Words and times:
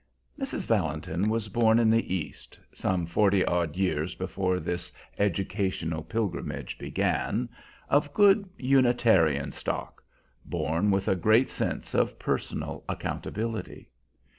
Mrs. 0.39 0.65
Valentin 0.65 1.29
was 1.29 1.47
born 1.47 1.77
in 1.77 1.91
the 1.91 2.11
East, 2.15 2.57
some 2.73 3.05
forty 3.05 3.45
odd 3.45 3.75
years 3.75 4.15
before 4.15 4.59
this 4.59 4.91
educational 5.19 6.01
pilgrimage 6.01 6.79
began, 6.79 7.47
of 7.87 8.11
good 8.11 8.49
Unitarian 8.57 9.51
stock, 9.51 10.03
born 10.43 10.89
with 10.89 11.07
a 11.07 11.15
great 11.15 11.51
sense 11.51 11.93
of 11.93 12.17
personal 12.17 12.83
accountability. 12.89 13.89